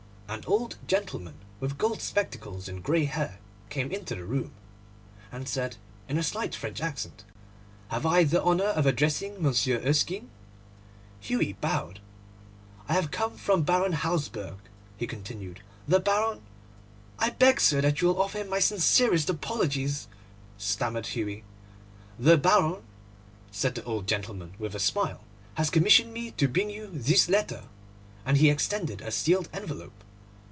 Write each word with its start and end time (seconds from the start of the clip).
An 0.33 0.45
old 0.47 0.77
gentleman 0.87 1.33
with 1.59 1.77
gold 1.77 1.99
spectacles 2.01 2.69
and 2.69 2.81
grey 2.81 3.03
hair 3.03 3.39
came 3.69 3.91
into 3.91 4.15
the 4.15 4.23
room, 4.23 4.53
and 5.29 5.45
said, 5.45 5.75
in 6.07 6.17
a 6.17 6.23
slight 6.23 6.55
French 6.55 6.79
accent, 6.79 7.25
'Have 7.89 8.05
I 8.05 8.23
the 8.23 8.41
honour 8.41 8.63
of 8.69 8.85
addressing 8.85 9.43
Monsieur 9.43 9.81
Erskine?' 9.85 10.29
Hughie 11.19 11.51
bowed. 11.59 11.99
'I 12.87 12.93
have 12.93 13.11
come 13.11 13.35
from 13.35 13.63
Baron 13.63 13.91
Hausberg,' 13.91 14.61
he 14.95 15.05
continued. 15.05 15.59
'The 15.89 15.99
Baron—' 15.99 16.43
'I 17.19 17.29
beg, 17.31 17.59
sir, 17.59 17.81
that 17.81 17.99
you 17.99 18.07
will 18.07 18.21
offer 18.21 18.37
him 18.37 18.47
my 18.47 18.59
sincerest 18.61 19.29
apologies,' 19.29 20.07
stammered 20.57 21.07
Hughie. 21.07 21.43
'The 22.17 22.37
Baron,' 22.37 22.83
said 23.51 23.75
the 23.75 23.83
old 23.83 24.07
gentleman 24.07 24.53
with 24.57 24.75
a 24.75 24.79
smile, 24.79 25.25
'has 25.55 25.69
commissioned 25.69 26.13
me 26.13 26.31
to 26.31 26.47
bring 26.47 26.69
you 26.69 26.87
this 26.93 27.27
letter'; 27.27 27.65
and 28.25 28.37
he 28.37 28.49
extended 28.49 29.01
a 29.01 29.11
sealed 29.11 29.49
envelope. 29.51 29.91